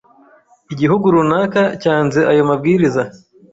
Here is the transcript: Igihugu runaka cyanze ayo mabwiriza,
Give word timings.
Igihugu 0.73 1.05
runaka 1.15 1.61
cyanze 1.81 2.19
ayo 2.31 2.41
mabwiriza, 2.49 3.03